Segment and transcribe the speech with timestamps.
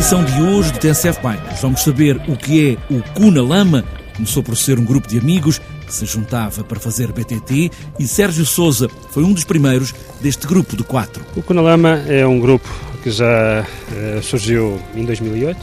[0.00, 3.84] edição de hoje do TSF Bikes vamos saber o que é o Cu na Lama.
[4.16, 8.46] Começou por ser um grupo de amigos que se juntava para fazer BTT e Sérgio
[8.46, 11.22] Souza foi um dos primeiros deste grupo de quatro.
[11.36, 12.66] O Cu na Lama é um grupo
[13.02, 15.60] que já uh, surgiu em 2008,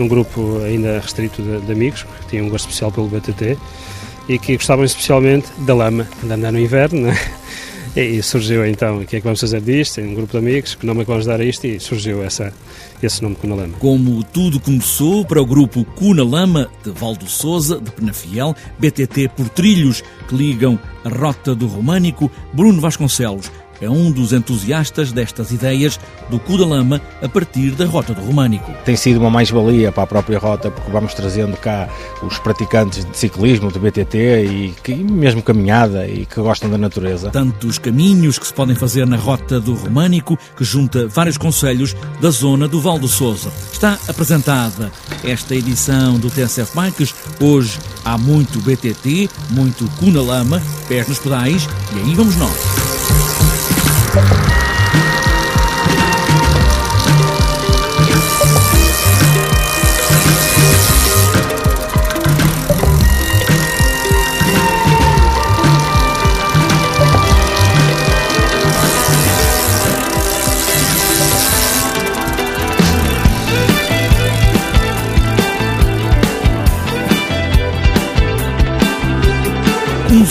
[0.00, 3.56] um grupo ainda restrito de, de amigos que tinham um gosto especial pelo BTT
[4.28, 7.16] e que gostavam especialmente da lama, de andar no inverno, né?
[7.96, 10.00] E surgiu então, o que é que vamos fazer disto?
[10.00, 11.66] Um grupo de amigos, que nome é que vamos dar a isto?
[11.66, 12.52] E surgiu essa,
[13.02, 13.76] esse nome Cuna Lama.
[13.78, 19.48] Como tudo começou para o grupo Cuna Lama, de Valdo Souza, de Penafiel, BTT por
[19.48, 23.50] trilhos que ligam a Rota do Românico, Bruno Vasconcelos
[23.80, 25.98] é um dos entusiastas destas ideias
[26.30, 28.72] do Cu da Lama a partir da Rota do Românico.
[28.84, 31.88] Tem sido uma mais-valia para a própria rota, porque vamos trazendo cá
[32.22, 37.30] os praticantes de ciclismo, de BTT e, que, mesmo caminhada e que gostam da natureza.
[37.30, 42.30] Tantos caminhos que se podem fazer na Rota do Românico, que junta vários conselhos da
[42.30, 43.50] zona do Val do Sousa.
[43.72, 44.90] Está apresentada
[45.24, 47.14] esta edição do TSF Bikes.
[47.40, 53.57] Hoje há muito BTT, muito Cu na Lama, pés nos pedais e aí vamos nós.
[54.10, 54.47] Thank you.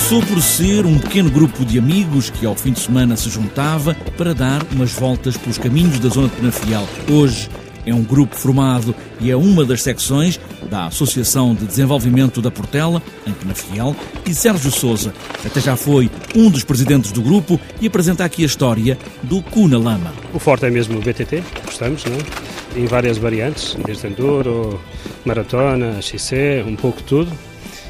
[0.07, 3.93] Começou por ser um pequeno grupo de amigos que ao fim de semana se juntava
[4.17, 6.87] para dar umas voltas pelos caminhos da zona de Penafiel.
[7.11, 7.49] Hoje
[7.85, 13.03] é um grupo formado e é uma das secções da Associação de Desenvolvimento da Portela,
[13.27, 13.93] em Penafiel,
[14.25, 15.13] e Sérgio Souza
[15.45, 19.77] até já foi um dos presidentes do grupo e apresenta aqui a história do Cuna
[19.77, 20.13] Lama.
[20.33, 22.79] O forte é mesmo o BTT, gostamos, não é?
[22.79, 24.79] Em várias variantes, desde enduro,
[25.25, 27.29] maratona, XC, um pouco tudo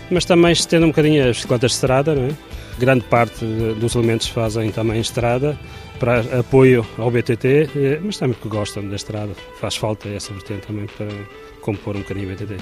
[0.09, 2.31] mas também estendo um bocadinho as bicicletas de estrada, não é?
[2.77, 3.43] grande parte
[3.79, 5.57] dos elementos fazem também estrada
[5.99, 10.67] para apoio ao BTT, eh, mas também porque gostam da estrada, faz falta essa vertente
[10.67, 11.07] também para
[11.61, 12.57] compor um bocadinho o BTT.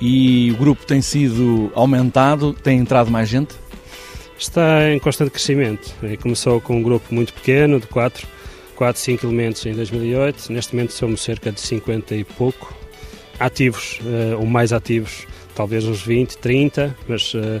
[0.00, 3.54] E o grupo tem sido aumentado, tem entrado mais gente?
[4.38, 5.94] Está em constante crescimento.
[6.22, 8.26] Começou com um grupo muito pequeno, de 4,
[8.74, 10.50] 4 5 elementos em 2008.
[10.50, 12.74] Neste momento somos cerca de 50 e pouco
[13.38, 15.26] ativos, eh, ou mais ativos,
[15.60, 17.60] talvez uns 20, 30, mas uh,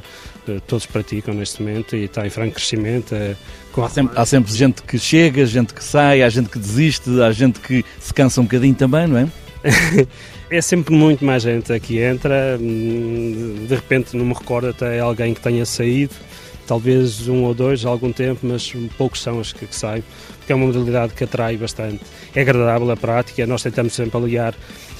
[0.66, 3.14] todos praticam neste momento e está em franco crescimento.
[3.14, 7.20] Uh, há, sempre, há sempre gente que chega, gente que sai, há gente que desiste,
[7.20, 9.28] há gente que se cansa um bocadinho também, não é?
[10.50, 15.34] é sempre muito mais gente que entra, hum, de repente não me recordo até alguém
[15.34, 16.14] que tenha saído,
[16.66, 20.02] talvez um ou dois há algum tempo, mas poucos são os que, que saem,
[20.38, 22.00] porque é uma modalidade que atrai bastante.
[22.34, 24.54] É agradável a prática, nós tentamos sempre aliar,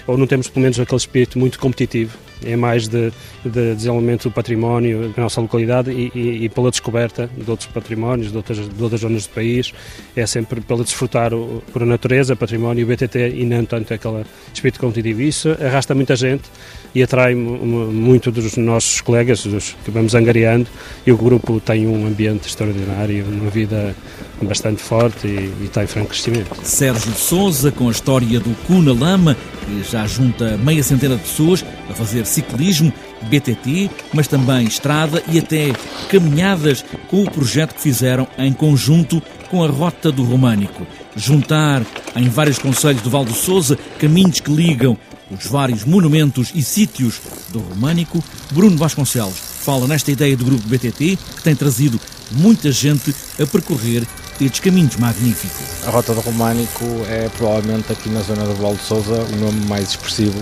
[0.06, 3.12] ou não temos pelo menos aquele espírito muito competitivo, é mais de,
[3.44, 8.30] de desenvolvimento do património da nossa localidade e, e, e, pela descoberta de outros patrimónios,
[8.30, 9.72] de outras, de outras zonas do país.
[10.16, 14.24] É sempre pelo desfrutar o, por a natureza, património, o BTT e não tanto aquele
[14.52, 15.22] espírito competitivo.
[15.22, 16.44] Isso arrasta muita gente
[16.94, 20.66] e atrai muito dos nossos colegas, dos que vamos angariando,
[21.06, 23.94] e o grupo tem um ambiente extraordinário, uma vida
[24.42, 26.50] bastante forte e, e está em franco crescimento.
[26.64, 31.64] Sérgio Souza, com a história do Cuna Lama, que já junta meia centena de pessoas
[31.90, 32.92] a fazer ciclismo,
[33.22, 35.72] BTT, mas também estrada e até
[36.08, 40.86] caminhadas com o projeto que fizeram em conjunto com a Rota do Românico.
[41.16, 41.84] Juntar
[42.14, 44.96] em vários conselhos do Val do Souza caminhos que ligam
[45.30, 47.20] os vários monumentos e sítios
[47.50, 48.22] do Românico,
[48.52, 52.00] Bruno Vasconcelos fala nesta ideia do grupo BTT que tem trazido
[52.32, 54.06] muita gente a percorrer
[54.40, 55.86] estes caminhos magníficos.
[55.86, 59.60] A Rota do Românico é provavelmente aqui na zona do Val de Souza o nome
[59.66, 60.40] mais expressivo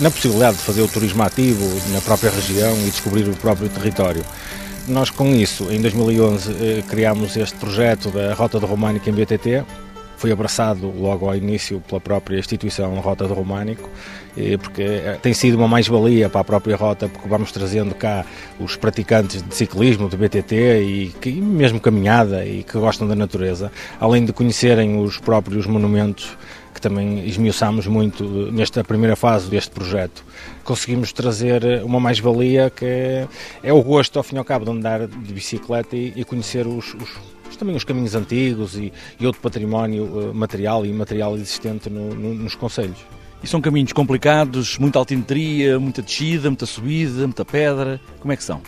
[0.00, 4.24] na possibilidade de fazer o turismo ativo na própria região e descobrir o próprio território.
[4.86, 9.64] Nós com isso, em 2011, eh, criámos este projeto da Rota do Românico em BTT,
[10.18, 13.88] foi abraçado logo ao início pela própria instituição Rota do Românico,
[14.60, 18.24] porque eh, tem sido uma mais-valia para a própria rota, porque vamos trazendo cá
[18.58, 23.70] os praticantes de ciclismo, de BTT e que, mesmo caminhada e que gostam da natureza,
[24.00, 26.36] além de conhecerem os próprios monumentos
[26.78, 30.24] que também esmiuçámos muito nesta primeira fase deste projeto.
[30.62, 33.28] Conseguimos trazer uma mais-valia que é,
[33.64, 36.66] é, o gosto, ao fim e ao cabo, de andar de bicicleta e, e conhecer
[36.66, 41.90] os, os também os caminhos antigos e, e outro património uh, material e imaterial existente
[41.90, 42.98] no, no, nos conselhos.
[43.42, 48.00] E são caminhos complicados, muita altimetria, muita descida, muita subida, muita pedra.
[48.20, 48.62] Como é que são?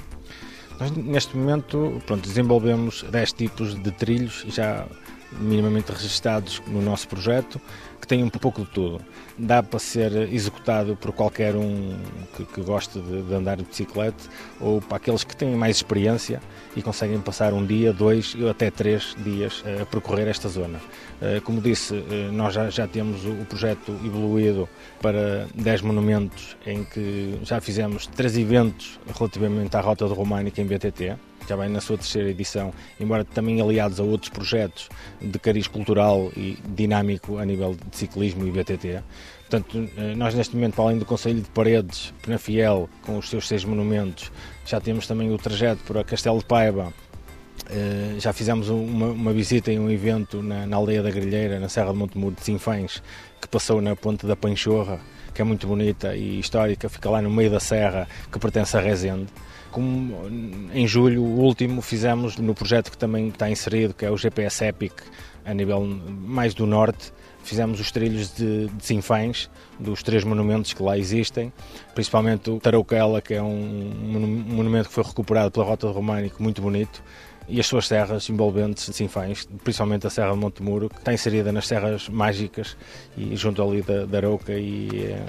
[0.80, 4.86] Nós, neste momento, pronto, desenvolvemos 10 tipos de trilhos já
[5.32, 7.60] minimamente registados no nosso projeto,
[8.00, 9.00] que têm um pouco de tudo.
[9.38, 11.96] Dá para ser executado por qualquer um
[12.36, 14.24] que, que goste de, de, andar de bicicleta
[14.58, 16.40] ou para aqueles que têm mais experiência
[16.74, 20.80] e conseguem passar um dia, dois ou até três dias a percorrer esta zona.
[21.20, 24.68] Eh, como disse, eh, nós já, já temos o projeto evoluído
[25.00, 30.66] para 10 monumentos em que já fizemos três eventos relativamente à Rota do Românica em
[30.66, 31.16] BTT
[31.50, 34.88] já vai na sua terceira edição, embora também aliados a outros projetos
[35.20, 39.02] de cariz cultural e dinâmico a nível de ciclismo e BTT.
[39.40, 43.48] Portanto, eh, nós neste momento, para além do Conselho de Paredes, Penafiel, com os seus
[43.48, 44.30] seis monumentos,
[44.64, 46.92] já temos também o trajeto para Castelo de Paiva,
[47.70, 51.68] Uh, já fizemos uma, uma, visita e um evento na, na, aldeia da Grilheira, na
[51.68, 53.00] Serra de Montemuro de Sinfães,
[53.40, 54.98] que passou na Ponte da Panchorra,
[55.32, 58.80] que é muito bonita e histórica, fica lá no meio da serra, que pertence a
[58.80, 59.28] Rezende.
[59.70, 60.16] Como
[60.72, 64.92] em julho, último, fizemos no projeto que também está inserido, que é o GPS Epic,
[65.44, 67.12] a nível mais do norte,
[67.42, 71.52] fizemos os trilhos de, de Sinfães, dos três monumentos que lá existem,
[71.94, 73.92] principalmente o Tarouquela, que é um
[74.46, 77.02] monumento que foi recuperado pela Rota do Românico, muito bonito,
[77.48, 81.50] e as suas serras envolventes de Sinfães, principalmente a Serra de Montemuro, que está inserida
[81.50, 82.76] nas serras mágicas
[83.16, 85.24] e junto ali da, da Arouca e é,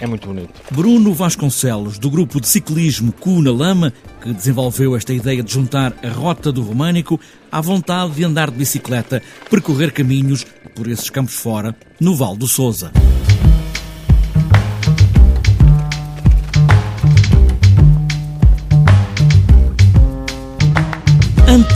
[0.00, 0.52] é muito bonito.
[0.70, 5.94] Bruno Vasconcelos, do grupo de ciclismo Cu na Lama, que desenvolveu esta ideia de juntar
[6.02, 7.20] a rota do Românico
[7.50, 12.48] à vontade de andar de bicicleta, percorrer caminhos por esses campos fora, no Val do
[12.48, 12.90] Sousa.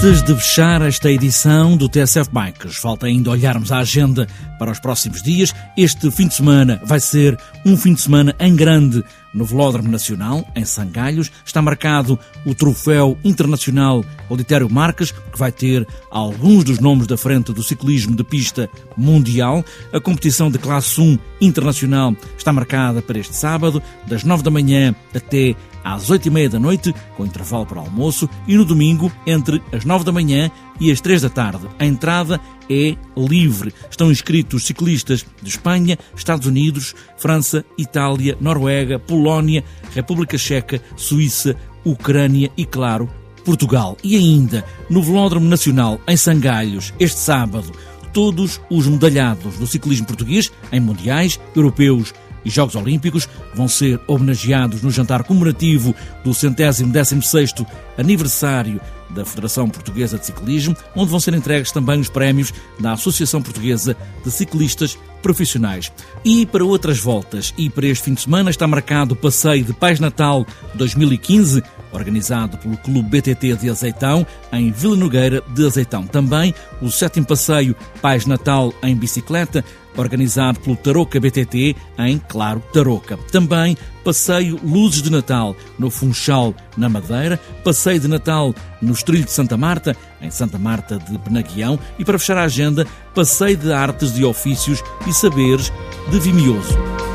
[0.07, 4.27] Antes de fechar esta edição do TSF Bikes, falta ainda olharmos a agenda
[4.59, 5.55] para os próximos dias.
[5.77, 9.05] Este fim de semana vai ser um fim de semana em grande
[9.37, 11.31] no Velódromo Nacional, em Sangalhos.
[11.45, 17.53] Está marcado o Troféu Internacional Auditério Marques, que vai ter alguns dos nomes da frente
[17.53, 19.63] do ciclismo de pista mundial.
[19.93, 24.95] A competição de classe 1 internacional está marcada para este sábado, das 9 da manhã
[25.15, 25.55] até
[25.85, 29.85] às 8 e meia da noite, com intervalo para almoço, e no domingo, entre as
[29.85, 30.51] 9 da manhã
[30.81, 31.69] e as 3 da tarde.
[31.79, 33.73] A entrada é livre.
[33.91, 39.65] Estão inscritos ciclistas de Espanha, Estados Unidos, França, Itália, Noruega, Polónia,
[39.95, 43.09] República Checa, Suíça, Ucrânia e, claro,
[43.45, 43.97] Portugal.
[44.03, 47.73] E ainda, no Velódromo Nacional, em Sangalhos, este sábado,
[48.13, 52.15] todos os medalhados do ciclismo português em mundiais, europeus
[52.47, 55.93] e Jogos Olímpicos vão ser homenageados no jantar comemorativo
[56.25, 57.67] do centésimo décimo sexto
[57.99, 63.43] aniversário da Federação Portuguesa de Ciclismo, onde vão ser entregues também os prémios da Associação
[63.43, 65.93] Portuguesa de Ciclistas Profissionais.
[66.25, 69.73] E para outras voltas e para este fim de semana está marcado o passeio de
[69.73, 71.63] Pais Natal 2015,
[71.93, 76.07] organizado pelo Clube BTT de Azeitão, em Vila Nogueira de Azeitão.
[76.07, 79.65] Também o sétimo passeio Pais Natal em bicicleta,
[79.97, 83.17] organizado pelo Tarouca BTT, em Claro Tarouca.
[83.31, 89.33] Também passeio Luzes de Natal no Funchal, na Madeira, passeio de Natal no Estrilho de
[89.33, 94.17] Santa Marta, em Santa Marta de Penaguião, e para fechar a agenda, passeio de Artes
[94.17, 95.73] e Ofícios e Saberes
[96.11, 97.06] de Vimioso.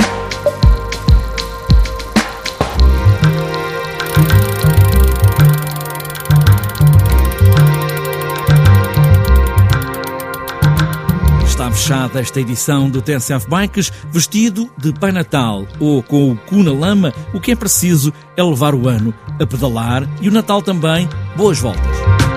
[11.70, 16.72] Fechada esta edição do TSF Bikes vestido de Pai Natal ou com o cu na
[16.72, 21.10] lama, o que é preciso é levar o ano a pedalar e o Natal também.
[21.36, 22.31] Boas voltas!